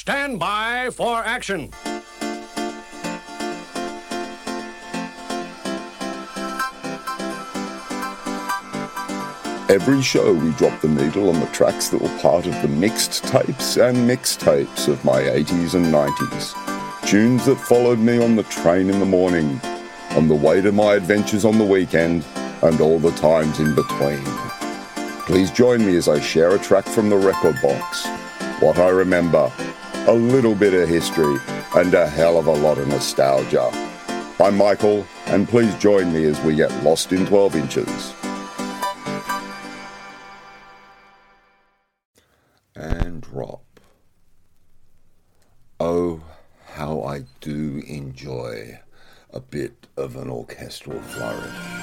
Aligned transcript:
Stand 0.00 0.38
by 0.38 0.88
for 0.88 1.18
action. 1.18 1.68
Every 9.68 10.00
show, 10.00 10.32
we 10.32 10.52
drop 10.52 10.80
the 10.80 10.88
needle 10.88 11.28
on 11.28 11.38
the 11.38 11.46
tracks 11.52 11.90
that 11.90 12.00
were 12.00 12.18
part 12.20 12.46
of 12.46 12.62
the 12.62 12.68
mixed 12.68 13.24
tapes 13.24 13.76
and 13.76 13.94
mixtapes 14.08 14.88
of 14.88 15.04
my 15.04 15.20
80s 15.20 15.74
and 15.74 15.92
90s. 15.92 17.06
Tunes 17.06 17.44
that 17.44 17.56
followed 17.56 17.98
me 17.98 18.24
on 18.24 18.36
the 18.36 18.44
train 18.44 18.88
in 18.88 19.00
the 19.00 19.04
morning, 19.04 19.60
on 20.12 20.28
the 20.28 20.34
way 20.34 20.62
to 20.62 20.72
my 20.72 20.94
adventures 20.94 21.44
on 21.44 21.58
the 21.58 21.64
weekend, 21.64 22.24
and 22.62 22.80
all 22.80 22.98
the 22.98 23.12
times 23.12 23.60
in 23.60 23.74
between. 23.74 24.24
Please 25.26 25.50
join 25.50 25.84
me 25.84 25.94
as 25.98 26.08
I 26.08 26.20
share 26.20 26.54
a 26.54 26.58
track 26.58 26.86
from 26.86 27.10
the 27.10 27.18
record 27.18 27.60
box, 27.60 28.06
what 28.60 28.78
I 28.78 28.88
remember, 28.88 29.52
a 30.08 30.12
little 30.12 30.54
bit 30.54 30.74
of 30.74 30.88
history, 30.88 31.36
and 31.76 31.94
a 31.94 32.06
hell 32.06 32.38
of 32.38 32.46
a 32.46 32.52
lot 32.52 32.78
of 32.78 32.88
nostalgia. 32.88 33.70
I'm 34.40 34.56
Michael, 34.56 35.06
and 35.26 35.48
please 35.48 35.74
join 35.76 36.12
me 36.12 36.24
as 36.24 36.40
we 36.40 36.54
get 36.56 36.70
lost 36.82 37.12
in 37.12 37.26
12 37.26 37.56
inches. 37.56 38.14
and 42.74 43.20
drop. 43.20 43.80
Oh, 45.78 46.22
how 46.66 47.02
I 47.02 47.24
do 47.40 47.82
enjoy 47.86 48.80
a 49.32 49.40
bit 49.40 49.86
of 49.96 50.16
an 50.16 50.30
orchestral 50.30 51.00
flourish. 51.00 51.80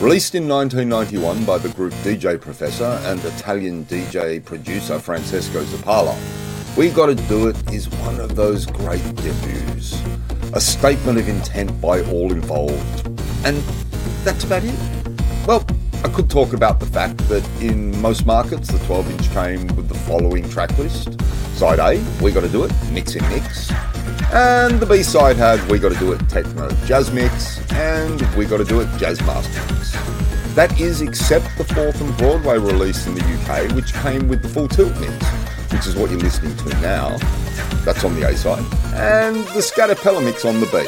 Released 0.00 0.34
in 0.34 0.46
1991 0.46 1.46
by 1.46 1.56
the 1.56 1.70
group 1.70 1.94
DJ 2.04 2.38
Professor 2.38 3.00
and 3.04 3.18
Italian 3.24 3.86
DJ 3.86 4.44
producer 4.44 4.98
Francesco 4.98 5.64
Zappala, 5.64 6.14
"We've 6.76 6.94
Gotta 6.94 7.14
Do 7.14 7.48
It 7.48 7.56
is 7.72 7.88
one 7.88 8.20
of 8.20 8.36
those 8.36 8.66
great 8.66 9.02
debuts. 9.16 9.96
A 10.52 10.60
statement 10.60 11.18
of 11.18 11.26
intent 11.30 11.80
by 11.80 12.02
all 12.02 12.30
involved. 12.30 13.08
And 13.42 13.62
that's 14.22 14.44
about 14.44 14.64
it. 14.64 14.74
Well, 15.46 15.64
I 16.04 16.08
could 16.08 16.28
talk 16.28 16.52
about 16.52 16.78
the 16.78 16.86
fact 16.86 17.16
that 17.30 17.42
in 17.62 17.98
most 18.02 18.26
markets, 18.26 18.68
the 18.68 18.78
12 18.80 19.10
inch 19.10 19.32
came 19.32 19.66
with 19.76 19.88
the 19.88 19.98
following 20.00 20.46
track 20.50 20.76
list 20.76 21.08
Side 21.56 21.78
A, 21.78 21.98
We 22.20 22.32
Gotta 22.32 22.48
Do 22.48 22.64
It, 22.64 22.72
Mix 22.92 23.14
in 23.14 23.26
Mix. 23.30 23.72
And 24.36 24.78
the 24.78 24.84
B 24.84 25.02
side 25.02 25.36
had 25.36 25.66
We 25.70 25.78
Gotta 25.78 25.98
Do 25.98 26.12
It 26.12 26.20
Techno 26.28 26.68
Jazz 26.84 27.10
Mix 27.10 27.58
and 27.72 28.20
We 28.36 28.44
Gotta 28.44 28.66
Do 28.66 28.80
It 28.80 28.98
Jazz 28.98 29.18
Master 29.22 29.72
Mix. 29.72 29.92
That 30.54 30.78
is 30.78 31.00
except 31.00 31.56
the 31.56 31.64
fourth 31.64 31.98
and 32.02 32.14
Broadway 32.18 32.58
release 32.58 33.06
in 33.06 33.14
the 33.14 33.22
UK, 33.22 33.74
which 33.74 33.94
came 33.94 34.28
with 34.28 34.42
the 34.42 34.48
full 34.50 34.68
tilt 34.68 34.94
mix, 35.00 35.26
which 35.72 35.86
is 35.86 35.96
what 35.96 36.10
you're 36.10 36.20
listening 36.20 36.54
to 36.54 36.68
now. 36.82 37.16
That's 37.86 38.04
on 38.04 38.14
the 38.14 38.28
A 38.28 38.36
side. 38.36 38.62
And 38.92 39.36
the 39.56 39.64
Scatapella 39.64 40.22
mix 40.22 40.44
on 40.44 40.60
the 40.60 40.66
B. 40.66 40.84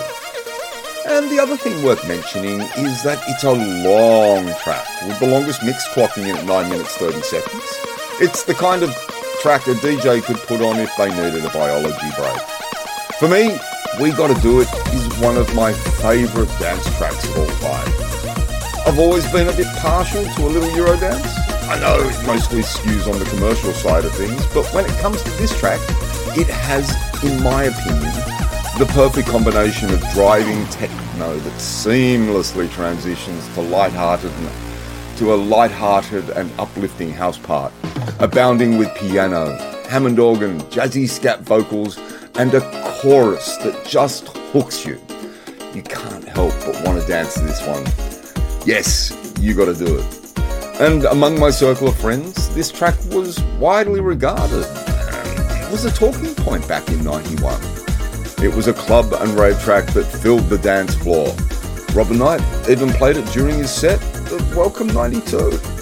And 1.11 1.31
the 1.31 1.41
other 1.41 1.57
thing 1.57 1.83
worth 1.83 2.07
mentioning 2.07 2.61
is 2.61 3.03
that 3.03 3.19
it's 3.29 3.45
a 3.45 3.53
long 3.53 4.45
track, 4.63 4.87
with 5.07 5.19
the 5.21 5.27
longest 5.27 5.65
mix 5.65 5.89
clocking 5.89 6.29
in 6.29 6.37
at 6.37 6.45
9 6.45 6.69
minutes 6.69 6.99
30 6.99 7.23
seconds. 7.23 7.65
It's 8.21 8.43
the 8.43 8.53
kind 8.53 8.83
of 8.83 8.95
track 9.41 9.67
a 9.69 9.73
DJ 9.73 10.23
could 10.23 10.37
put 10.37 10.61
on 10.61 10.77
if 10.77 10.95
they 10.99 11.09
needed 11.09 11.47
a 11.47 11.51
biology 11.51 12.11
break. 12.15 12.68
For 13.19 13.27
me, 13.27 13.59
We 14.01 14.13
Gotta 14.13 14.41
Do 14.41 14.61
It 14.61 14.69
is 14.95 15.19
one 15.19 15.37
of 15.37 15.53
my 15.53 15.73
favourite 15.73 16.49
dance 16.61 16.87
tracks 16.99 17.25
of 17.25 17.37
all 17.37 17.47
time. 17.47 17.93
I've 18.87 19.01
always 19.01 19.27
been 19.33 19.49
a 19.49 19.53
bit 19.53 19.67
partial 19.79 20.23
to 20.23 20.47
a 20.47 20.47
little 20.47 20.69
Eurodance. 20.69 21.27
I 21.69 21.81
know 21.81 21.97
it 21.99 22.27
mostly 22.29 22.61
skews 22.61 23.13
on 23.13 23.19
the 23.19 23.25
commercial 23.25 23.73
side 23.73 24.05
of 24.05 24.15
things, 24.15 24.47
but 24.55 24.73
when 24.73 24.85
it 24.85 24.97
comes 25.01 25.21
to 25.25 25.31
this 25.31 25.51
track, 25.59 25.81
it 26.39 26.47
has, 26.47 26.95
in 27.25 27.43
my 27.43 27.65
opinion, 27.65 28.15
the 28.79 28.89
perfect 28.91 29.27
combination 29.27 29.93
of 29.93 30.01
driving 30.11 30.65
techno 30.69 31.37
that 31.41 31.55
seamlessly 31.55 32.71
transitions 32.71 33.53
to 33.55 33.63
light-hearted 33.63 34.31
to 35.17 35.35
a 35.35 35.35
light-hearted 35.35 36.31
and 36.31 36.53
uplifting 36.61 37.11
house 37.11 37.37
part, 37.37 37.73
abounding 38.21 38.79
with 38.79 38.95
piano, 38.95 39.57
Hammond 39.89 40.21
organ, 40.21 40.61
jazzy 40.71 41.09
scat 41.09 41.41
vocals, 41.41 41.99
and 42.37 42.55
a 42.55 42.88
chorus 42.99 43.57
that 43.59 43.87
just 43.87 44.27
hooks 44.53 44.85
you. 44.85 45.01
You 45.73 45.83
can't 45.83 46.25
help 46.25 46.53
but 46.67 46.85
want 46.85 47.01
to 47.01 47.07
dance 47.07 47.35
to 47.35 47.41
this 47.43 47.65
one. 47.65 47.85
Yes, 48.67 49.13
you 49.39 49.55
got 49.55 49.67
to 49.67 49.75
do 49.75 49.99
it. 49.99 50.41
And 50.81 51.05
among 51.05 51.39
my 51.39 51.51
circle 51.51 51.87
of 51.87 51.97
friends, 51.97 52.53
this 52.57 52.73
track 52.73 52.97
was 53.11 53.41
widely 53.61 54.01
regarded. 54.01 54.67
It 54.67 55.71
was 55.71 55.85
a 55.85 55.93
talking 55.93 56.35
point 56.35 56.67
back 56.67 56.89
in 56.89 57.05
91. 57.05 57.61
It 58.43 58.53
was 58.53 58.67
a 58.67 58.75
club 58.75 59.13
and 59.13 59.31
rave 59.39 59.61
track 59.63 59.87
that 59.93 60.05
filled 60.05 60.49
the 60.49 60.59
dance 60.59 60.97
floor. 60.97 61.33
Robin 61.95 62.19
Knight 62.19 62.43
even 62.69 62.89
played 62.91 63.17
it 63.17 63.27
during 63.33 63.59
his 63.59 63.71
set 63.71 64.03
of 64.33 64.57
Welcome 64.57 64.89
92. 64.89 65.78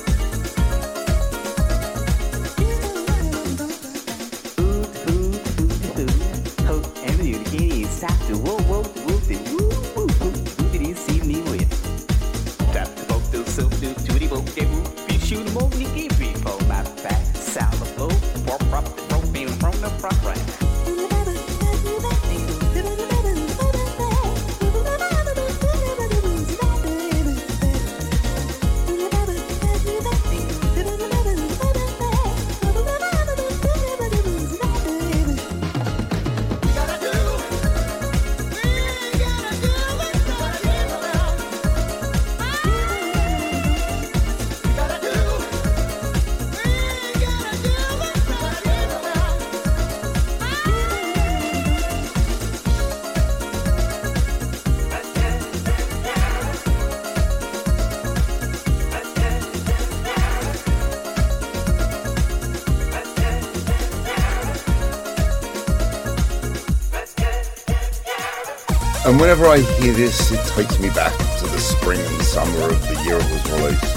And 69.07 69.21
whenever 69.21 69.47
I 69.47 69.59
hear 69.59 69.93
this, 69.93 70.33
it 70.33 70.45
takes 70.49 70.81
me 70.81 70.91
back 70.91 71.17
to 71.39 71.45
the 71.45 71.61
spring 71.61 72.01
and 72.01 72.23
summer 72.23 72.71
of 72.73 72.89
the 72.89 73.01
year 73.05 73.15
it 73.15 73.31
was 73.31 73.53
released. 73.53 73.97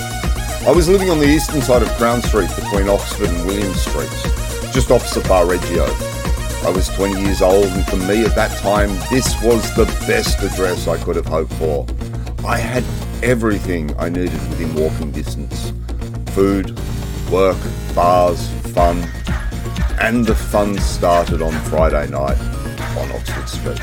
I 0.67 0.71
was 0.71 0.87
living 0.87 1.09
on 1.09 1.17
the 1.17 1.25
eastern 1.25 1.63
side 1.63 1.81
of 1.81 1.89
Crown 1.97 2.21
Street 2.21 2.47
between 2.55 2.87
Oxford 2.87 3.29
and 3.29 3.47
William 3.47 3.73
Streets, 3.73 4.21
just 4.71 4.91
opposite 4.91 5.27
Bar 5.27 5.47
Reggio. 5.47 5.85
I 6.63 6.71
was 6.71 6.89
20 6.89 7.23
years 7.23 7.41
old, 7.41 7.65
and 7.65 7.83
for 7.87 7.95
me 7.95 8.23
at 8.23 8.35
that 8.35 8.55
time, 8.59 8.89
this 9.09 9.33
was 9.41 9.73
the 9.75 9.85
best 10.05 10.43
address 10.43 10.87
I 10.87 11.03
could 11.03 11.15
have 11.15 11.25
hoped 11.25 11.53
for. 11.53 11.87
I 12.45 12.59
had 12.59 12.83
everything 13.23 13.95
I 13.97 14.09
needed 14.09 14.33
within 14.49 14.75
walking 14.75 15.09
distance 15.09 15.73
food, 16.35 16.79
work, 17.31 17.57
bars, 17.95 18.47
fun, 18.75 19.09
and 19.99 20.23
the 20.23 20.35
fun 20.35 20.77
started 20.77 21.41
on 21.41 21.53
Friday 21.63 22.07
night 22.11 22.37
on 22.97 23.11
Oxford 23.11 23.47
Street. 23.47 23.81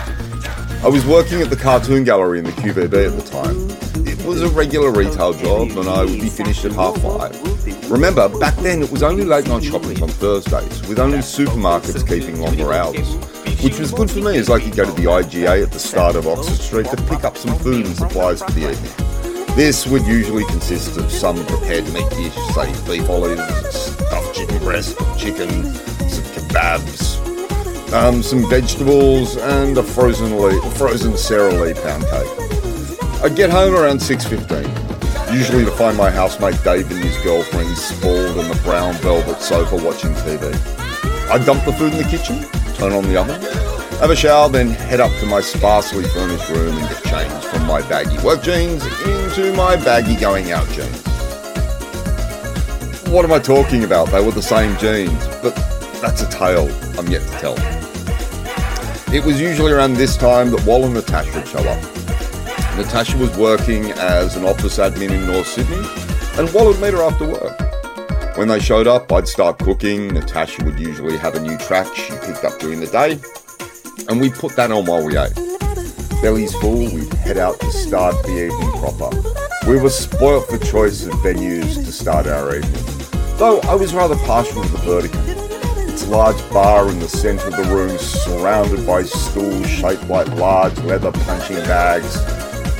I 0.84 0.88
was 0.88 1.06
working 1.06 1.40
at 1.40 1.50
the 1.50 1.56
Cartoon 1.56 2.04
Gallery 2.04 2.38
in 2.38 2.44
the 2.44 2.52
QVB 2.52 3.06
at 3.06 3.16
the 3.16 3.30
time. 3.30 4.06
It 4.06 4.24
was 4.24 4.42
a 4.42 4.48
regular 4.48 4.90
retail 4.90 5.32
job 5.32 5.70
and 5.70 5.88
I 5.88 6.04
would 6.04 6.20
be 6.20 6.28
finished 6.28 6.64
at 6.64 6.72
half 6.72 6.96
five. 7.02 7.90
Remember, 7.90 8.28
back 8.38 8.54
then 8.56 8.82
it 8.82 8.90
was 8.90 9.02
only 9.02 9.24
late 9.24 9.46
night 9.48 9.64
shopping 9.64 10.02
on 10.02 10.08
Thursdays, 10.08 10.86
with 10.88 10.98
only 10.98 11.18
supermarkets 11.18 12.06
keeping 12.06 12.40
longer 12.40 12.72
hours. 12.72 13.14
Which 13.62 13.78
was 13.78 13.92
good 13.92 14.10
for 14.10 14.20
me 14.20 14.38
as 14.38 14.50
I 14.50 14.60
could 14.60 14.76
go 14.76 14.84
to 14.84 14.92
the 14.92 15.08
IGA 15.08 15.62
at 15.62 15.72
the 15.72 15.78
start 15.78 16.14
of 16.14 16.26
Oxford 16.26 16.56
Street 16.56 16.86
to 16.86 16.96
pick 17.04 17.24
up 17.24 17.36
some 17.36 17.56
food 17.58 17.86
and 17.86 17.96
supplies 17.96 18.42
for 18.42 18.50
the 18.52 18.70
evening. 18.70 19.56
This 19.56 19.86
would 19.86 20.06
usually 20.06 20.44
consist 20.44 20.98
of 20.98 21.10
some 21.10 21.44
prepared 21.46 21.84
meat 21.92 22.08
dish, 22.10 22.34
say 22.54 22.66
beef 22.86 23.08
olives, 23.08 23.74
stuffed 23.74 24.34
chicken 24.34 24.58
breast, 24.58 24.98
chicken, 25.18 25.48
some 26.08 26.24
kebabs, 26.34 27.25
um, 27.92 28.22
some 28.22 28.48
vegetables, 28.48 29.36
and 29.36 29.78
a 29.78 29.82
frozen 29.82 30.40
Lee, 30.40 30.58
frozen 30.76 31.16
Sara 31.16 31.52
Lee 31.52 31.74
pound 31.74 32.04
cake. 32.04 32.46
I'd 33.22 33.34
get 33.36 33.50
home 33.50 33.74
around 33.74 33.98
6.15. 33.98 35.34
usually 35.34 35.64
to 35.64 35.70
find 35.70 35.96
my 35.96 36.10
housemate 36.10 36.62
Dave 36.62 36.90
and 36.90 37.02
his 37.02 37.16
girlfriend 37.18 37.76
sprawled 37.76 38.38
on 38.38 38.48
the 38.48 38.60
brown 38.62 38.94
velvet 38.94 39.40
sofa 39.40 39.76
watching 39.76 40.12
TV. 40.14 40.52
I'd 41.30 41.44
dump 41.44 41.64
the 41.64 41.72
food 41.72 41.92
in 41.92 41.98
the 41.98 42.08
kitchen, 42.08 42.44
turn 42.74 42.92
on 42.92 43.04
the 43.04 43.16
oven, 43.16 43.40
have 44.00 44.10
a 44.10 44.16
shower, 44.16 44.48
then 44.48 44.68
head 44.68 45.00
up 45.00 45.10
to 45.20 45.26
my 45.26 45.40
sparsely 45.40 46.04
furnished 46.04 46.48
room 46.50 46.76
and 46.76 46.88
get 46.88 47.02
changed 47.04 47.46
from 47.46 47.66
my 47.66 47.80
baggy 47.88 48.22
work 48.24 48.42
jeans 48.42 48.84
into 49.04 49.54
my 49.54 49.76
baggy 49.76 50.16
going 50.16 50.52
out 50.52 50.68
jeans. 50.68 51.02
What 53.08 53.24
am 53.24 53.32
I 53.32 53.38
talking 53.38 53.84
about? 53.84 54.10
They 54.10 54.22
were 54.22 54.32
the 54.32 54.42
same 54.42 54.76
jeans, 54.76 55.26
but 55.42 55.54
that's 56.02 56.22
a 56.22 56.28
tale 56.28 56.68
I'm 56.98 57.08
yet 57.08 57.22
to 57.22 57.38
tell. 57.38 57.75
It 59.12 59.24
was 59.24 59.40
usually 59.40 59.72
around 59.72 59.94
this 59.94 60.16
time 60.16 60.50
that 60.50 60.66
Wal 60.66 60.84
and 60.84 60.94
Natasha 60.94 61.32
would 61.38 61.46
show 61.46 61.60
up. 61.60 61.82
Natasha 62.76 63.16
was 63.16 63.34
working 63.38 63.92
as 63.92 64.36
an 64.36 64.44
office 64.44 64.78
admin 64.78 65.10
in 65.10 65.26
North 65.26 65.46
Sydney, 65.46 65.86
and 66.36 66.52
Wal 66.52 66.66
would 66.66 66.80
meet 66.80 66.92
her 66.92 67.02
after 67.02 67.26
work. 67.26 68.36
When 68.36 68.48
they 68.48 68.58
showed 68.58 68.88
up, 68.88 69.10
I'd 69.12 69.28
start 69.28 69.58
cooking. 69.58 70.08
Natasha 70.08 70.64
would 70.64 70.78
usually 70.78 71.16
have 71.18 71.36
a 71.36 71.40
new 71.40 71.56
track 71.56 71.86
she 71.94 72.12
picked 72.24 72.44
up 72.44 72.58
during 72.58 72.80
the 72.80 72.88
day, 72.88 73.18
and 74.08 74.20
we'd 74.20 74.34
put 74.34 74.56
that 74.56 74.72
on 74.72 74.84
while 74.84 75.04
we 75.04 75.16
ate. 75.16 75.34
Bellies 76.20 76.54
full, 76.56 76.90
we'd 76.92 77.12
head 77.14 77.38
out 77.38 77.60
to 77.60 77.70
start 77.70 78.20
the 78.24 78.46
evening 78.46 78.72
proper. 78.80 79.10
We 79.70 79.78
were 79.80 79.88
spoilt 79.88 80.48
for 80.48 80.58
choice 80.58 81.06
of 81.06 81.12
venues 81.14 81.76
to 81.76 81.92
start 81.92 82.26
our 82.26 82.56
evening, 82.56 82.84
though 83.36 83.60
I 83.60 83.74
was 83.76 83.94
rather 83.94 84.16
partial 84.16 84.62
to 84.62 84.68
the 84.68 84.78
Burdekin. 84.78 85.35
Its 85.96 86.08
large 86.08 86.50
bar 86.50 86.90
in 86.90 86.98
the 86.98 87.08
centre 87.08 87.46
of 87.46 87.56
the 87.56 87.74
room, 87.74 87.96
surrounded 87.96 88.86
by 88.86 89.02
stools 89.02 89.66
shaped 89.66 90.06
like 90.10 90.28
large 90.34 90.78
leather 90.80 91.10
punching 91.10 91.56
bags, 91.64 92.16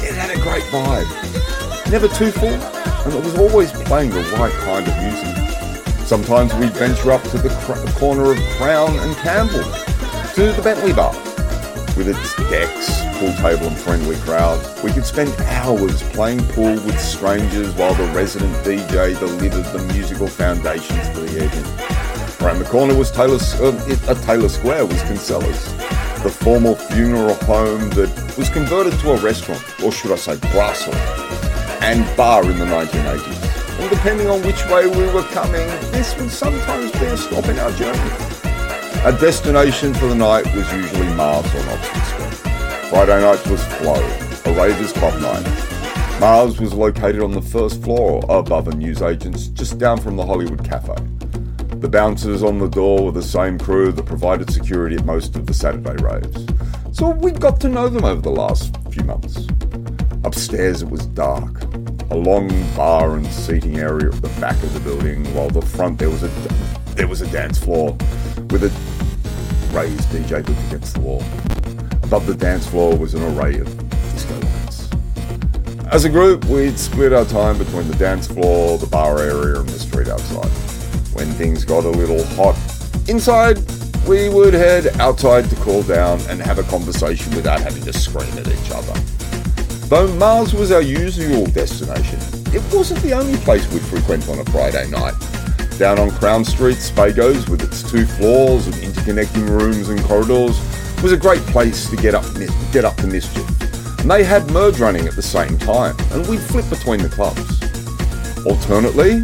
it 0.05 0.13
had 0.13 0.29
a 0.29 0.39
great 0.43 0.63
vibe. 0.65 1.91
Never 1.91 2.09
too 2.09 2.31
full, 2.31 2.53
and 2.53 3.15
it 3.15 3.25
was 3.25 3.39
always 3.39 3.73
playing 3.73 4.11
the 4.11 4.21
right 4.39 4.53
kind 4.53 4.87
of 4.87 4.95
music. 5.01 5.97
Sometimes 6.05 6.53
we'd 6.57 6.75
venture 6.75 7.11
up 7.11 7.23
to 7.31 7.39
the 7.39 7.49
cr- 7.49 7.99
corner 7.99 8.33
of 8.33 8.39
Crown 8.59 8.91
and 8.99 9.17
Campbell, 9.17 9.65
to 10.35 10.53
the 10.53 10.61
Bentley 10.63 10.93
Bar. 10.93 11.15
With 11.97 12.09
its 12.09 12.37
decks, 12.51 13.01
pool 13.19 13.33
table 13.41 13.69
and 13.69 13.79
friendly 13.79 14.17
crowd, 14.17 14.61
we 14.85 14.93
could 14.93 15.07
spend 15.07 15.33
hours 15.41 16.03
playing 16.11 16.45
pool 16.49 16.75
with 16.75 17.01
strangers 17.01 17.73
while 17.77 17.95
the 17.95 18.13
resident 18.13 18.55
DJ 18.57 19.19
delivered 19.19 19.65
the 19.73 19.83
musical 19.95 20.27
foundations 20.27 21.09
for 21.09 21.21
the 21.21 21.45
evening. 21.45 21.96
Around 22.41 22.59
the 22.59 22.67
corner 22.67 22.95
was 22.95 23.11
Taylor, 23.11 23.39
uh, 23.61 24.15
Taylor 24.27 24.49
Square 24.49 24.87
was 24.87 25.03
Kinsela's, 25.03 25.73
the 26.23 26.31
formal 26.31 26.75
funeral 26.75 27.35
home 27.35 27.89
that 27.91 28.35
was 28.37 28.51
converted 28.51 28.99
to 29.01 29.13
a 29.13 29.17
restaurant, 29.17 29.63
or 29.83 29.91
should 29.91 30.13
I 30.13 30.17
say 30.17 30.37
brasserie, 30.53 30.95
and 31.81 32.05
bar 32.17 32.43
in 32.43 32.59
the 32.59 32.67
1980s. 32.67 33.81
And 33.81 33.91
depending 33.91 34.29
on 34.29 34.43
which 34.43 34.65
way 34.67 34.87
we 34.87 35.13
were 35.13 35.23
coming, 35.29 35.67
this 35.93 36.15
would 36.19 36.31
sometimes 36.31 36.93
be 36.93 37.07
a 37.07 37.17
stop 37.17 37.47
in 37.47 37.59
our 37.59 37.73
journey. 37.73 38.11
Our 39.05 39.13
destination 39.13 39.95
for 39.95 40.07
the 40.07 40.15
night 40.15 40.45
was 40.55 40.71
usually 40.73 41.09
Mars 41.15 41.47
on 41.55 41.69
Oxford 41.69 42.03
Street. 42.05 42.53
Friday 42.91 43.21
night 43.21 43.47
was 43.49 43.65
Flow, 43.79 44.03
a 44.45 44.55
Raiders 44.55 44.93
club 44.93 45.21
night. 45.23 46.21
Mars 46.21 46.61
was 46.61 46.75
located 46.75 47.23
on 47.23 47.33
the 47.33 47.43
first 47.43 47.83
floor 47.83 48.23
above 48.29 48.69
a 48.69 48.75
newsagent's, 48.75 49.49
just 49.49 49.79
down 49.79 49.99
from 49.99 50.17
the 50.17 50.25
Hollywood 50.25 50.65
Cafe. 50.65 50.95
The 51.81 51.89
bouncers 51.89 52.43
on 52.43 52.59
the 52.59 52.69
door 52.69 53.05
were 53.05 53.13
the 53.13 53.23
same 53.23 53.59
crew 53.59 53.93
that 53.93 54.07
provided 54.07 54.51
security 54.51 54.97
at 54.97 55.05
most 55.05 55.37
of 55.37 55.47
the 55.47 55.53
Saturday 55.53 56.03
raves. 56.03 56.47
So 56.93 57.11
we 57.11 57.33
got 57.33 57.61
to 57.61 57.69
know 57.69 57.91
them 57.91 58.03
over 58.03 58.23
the 58.23 58.31
last 58.31 58.75
few 58.91 59.05
months. 59.05 59.47
Upstairs 60.25 60.81
it 60.81 60.89
was 60.89 61.05
dark. 61.07 61.63
A 62.11 62.17
long 62.17 62.49
bar 62.75 63.17
and 63.17 63.27
seating 63.27 63.79
area 63.79 64.09
at 64.09 64.23
the 64.23 64.41
back 64.41 64.61
of 64.63 64.73
the 64.73 64.81
building, 64.81 65.25
while 65.35 65.51
the 65.51 65.61
front 65.61 65.99
there 65.99 66.09
was 66.09 66.23
a 66.23 66.29
there 66.95 67.07
was 67.07 67.21
a 67.21 67.31
dance 67.31 67.59
floor 67.59 67.93
with 68.49 68.65
a 68.65 69.77
raised 69.77 70.09
DJ 70.09 70.45
booth 70.47 70.67
against 70.69 70.95
the 70.95 71.01
wall. 71.01 71.23
Above 72.05 72.27
the 72.27 72.35
dance 72.35 72.67
floor 72.67 72.97
was 72.97 73.13
an 73.13 73.23
array 73.23 73.59
of 73.59 73.67
disco 74.13 74.35
lights. 74.35 74.89
As 75.93 76.07
a 76.07 76.09
group, 76.09 76.47
we'd 76.47 76.79
split 76.79 77.13
our 77.13 77.27
time 77.27 77.59
between 77.59 77.87
the 77.87 77.97
dance 77.97 78.27
floor, 78.27 78.79
the 78.79 78.87
bar 78.87 79.19
area, 79.19 79.61
and 79.61 79.69
the 79.69 79.79
street 79.79 80.09
outside. 80.09 80.76
When 81.17 81.33
things 81.33 81.65
got 81.65 81.87
a 81.87 81.89
little 81.89 82.23
hot 82.37 82.59
inside, 83.09 83.57
we 84.07 84.29
would 84.29 84.53
head 84.53 84.89
outside 85.01 85.49
to 85.49 85.57
cool 85.57 85.83
down 85.83 86.21
and 86.29 86.43
have 86.43 86.59
a 86.59 86.63
conversation 86.65 87.35
without 87.35 87.59
having 87.59 87.83
to 87.85 87.93
scream 87.95 88.29
at 88.37 88.47
each 88.47 88.71
other. 88.71 88.93
Though 89.89 90.15
Mars 90.17 90.53
was 90.53 90.71
our 90.73 90.83
usual 90.83 91.47
destination, 91.47 92.19
it 92.55 92.63
wasn't 92.71 93.01
the 93.01 93.15
only 93.15 93.39
place 93.39 93.67
we'd 93.73 93.81
frequent 93.81 94.29
on 94.29 94.41
a 94.41 94.45
Friday 94.45 94.91
night. 94.91 95.15
Down 95.79 95.99
on 95.99 96.11
Crown 96.11 96.45
Street, 96.45 96.77
Spago's, 96.77 97.49
with 97.49 97.63
its 97.63 97.83
two 97.91 98.05
floors 98.05 98.67
and 98.67 98.75
interconnecting 98.77 99.49
rooms 99.49 99.89
and 99.89 99.99
corridors, 100.01 100.61
was 101.03 101.13
a 101.13 101.17
great 101.17 101.41
place 101.47 101.89
to 101.89 101.97
get 101.97 102.15
up, 102.15 102.27
get 102.73 102.85
up 102.85 102.97
to 102.97 103.07
mischief. 103.07 103.49
And 104.01 104.11
they 104.11 104.23
had 104.23 104.51
merge 104.51 104.81
running 104.81 105.09
at 105.09 105.17
the 105.17 105.23
same 105.23 105.57
time, 105.57 105.97
and 106.13 106.27
we'd 106.29 106.41
flip 106.41 106.69
between 106.69 107.01
the 107.01 107.09
clubs. 107.09 107.57
Alternately, 108.45 109.23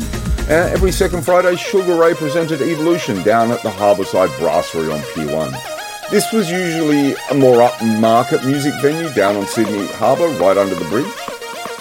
uh, 0.49 0.71
every 0.73 0.93
second 0.93 1.23
Friday, 1.23 1.56
Sugar 1.56 1.97
Ray 1.97 2.15
presented 2.15 2.61
Evolution 2.61 3.23
down 3.23 3.50
at 3.50 3.62
the 3.62 3.69
Harbourside 3.71 4.37
Brasserie 4.39 4.93
on 4.93 5.00
P1. 5.00 6.11
This 6.11 6.33
was 6.33 6.50
usually 6.50 7.15
a 7.31 7.35
more 7.35 7.59
upmarket 7.69 8.44
music 8.44 8.75
venue 8.81 9.12
down 9.15 9.37
on 9.37 9.47
Sydney 9.47 9.87
Harbour, 9.93 10.29
right 10.39 10.56
under 10.56 10.75
the 10.75 10.85
bridge. 10.87 11.12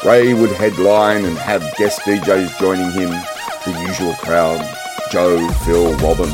Ray 0.05 0.33
would 0.33 0.51
headline 0.51 1.25
and 1.25 1.37
have 1.37 1.61
guest 1.77 2.01
DJs 2.01 2.59
joining 2.59 2.91
him, 2.91 3.09
the 3.65 3.85
usual 3.87 4.13
crowd 4.15 4.59
Joe, 5.11 5.47
Phil, 5.65 5.93
Robin. 5.97 6.29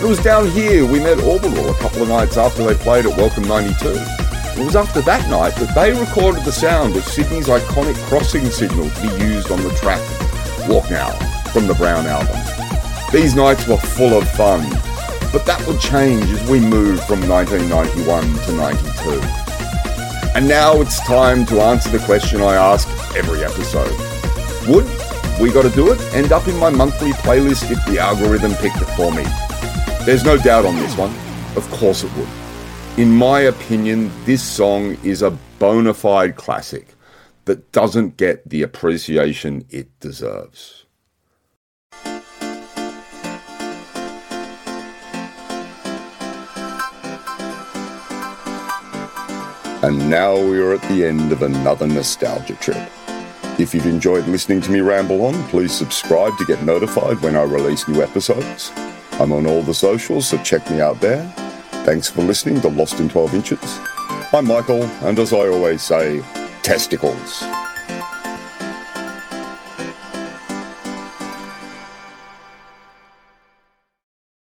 It 0.00 0.08
was 0.08 0.22
down 0.22 0.48
here 0.50 0.86
we 0.86 1.00
met 1.00 1.20
Orbital 1.20 1.70
a 1.70 1.74
couple 1.74 2.02
of 2.02 2.08
nights 2.08 2.36
after 2.36 2.64
they 2.64 2.74
played 2.74 3.06
at 3.06 3.16
Welcome 3.16 3.48
92. 3.48 3.74
It 4.60 4.64
was 4.64 4.76
after 4.76 5.00
that 5.02 5.28
night 5.28 5.54
that 5.56 5.74
they 5.74 5.98
recorded 5.98 6.44
the 6.44 6.52
sound 6.52 6.94
of 6.96 7.04
Sydney's 7.04 7.48
iconic 7.48 7.96
crossing 8.06 8.46
signal 8.50 8.88
to 8.88 9.02
be 9.02 9.24
used 9.24 9.50
on 9.50 9.62
the 9.62 9.70
track 9.70 10.00
Walk 10.68 10.90
Now 10.90 11.39
from 11.52 11.66
the 11.66 11.74
Brown 11.74 12.06
album. 12.06 12.36
These 13.12 13.34
nights 13.34 13.66
were 13.66 13.76
full 13.76 14.16
of 14.16 14.28
fun, 14.30 14.62
but 15.32 15.44
that 15.46 15.64
would 15.66 15.80
change 15.80 16.24
as 16.24 16.48
we 16.48 16.60
moved 16.60 17.02
from 17.04 17.28
1991 17.28 18.22
to 18.46 18.52
92. 18.52 19.50
And 20.36 20.46
now 20.46 20.80
it's 20.80 21.00
time 21.00 21.44
to 21.46 21.60
answer 21.60 21.88
the 21.90 21.98
question 22.04 22.40
I 22.40 22.54
ask 22.54 22.88
every 23.16 23.42
episode. 23.42 23.90
Would 24.68 24.86
We 25.40 25.52
Gotta 25.52 25.70
Do 25.70 25.92
It 25.92 26.00
end 26.14 26.30
up 26.30 26.46
in 26.46 26.56
my 26.56 26.70
monthly 26.70 27.10
playlist 27.12 27.70
if 27.70 27.84
the 27.86 27.98
algorithm 27.98 28.54
picked 28.54 28.80
it 28.80 28.88
for 28.96 29.10
me? 29.10 29.24
There's 30.04 30.24
no 30.24 30.36
doubt 30.36 30.64
on 30.64 30.76
this 30.76 30.96
one. 30.96 31.14
Of 31.56 31.68
course 31.72 32.04
it 32.04 32.12
would. 32.16 32.28
In 32.96 33.10
my 33.10 33.40
opinion, 33.40 34.12
this 34.24 34.42
song 34.42 34.96
is 35.02 35.22
a 35.22 35.36
bona 35.58 35.94
fide 35.94 36.36
classic 36.36 36.94
that 37.46 37.72
doesn't 37.72 38.16
get 38.16 38.48
the 38.48 38.62
appreciation 38.62 39.64
it 39.70 39.88
deserves. 39.98 40.84
And 49.82 50.10
now 50.10 50.36
we 50.38 50.60
are 50.60 50.74
at 50.74 50.82
the 50.90 51.06
end 51.06 51.32
of 51.32 51.40
another 51.40 51.86
nostalgia 51.86 52.54
trip. 52.56 52.90
If 53.58 53.74
you've 53.74 53.86
enjoyed 53.86 54.26
listening 54.26 54.60
to 54.62 54.70
me 54.70 54.80
ramble 54.80 55.24
on, 55.24 55.42
please 55.44 55.72
subscribe 55.72 56.36
to 56.36 56.44
get 56.44 56.62
notified 56.64 57.20
when 57.20 57.34
I 57.34 57.44
release 57.44 57.88
new 57.88 58.02
episodes. 58.02 58.72
I'm 59.12 59.32
on 59.32 59.46
all 59.46 59.62
the 59.62 59.72
socials, 59.72 60.28
so 60.28 60.36
check 60.42 60.70
me 60.70 60.82
out 60.82 61.00
there. 61.00 61.26
Thanks 61.84 62.10
for 62.10 62.22
listening 62.22 62.60
to 62.60 62.68
Lost 62.68 63.00
in 63.00 63.08
12 63.08 63.34
Inches. 63.34 63.80
I'm 64.34 64.46
Michael, 64.46 64.82
and 65.02 65.18
as 65.18 65.32
I 65.32 65.48
always 65.48 65.80
say, 65.82 66.22
testicles. 66.62 67.42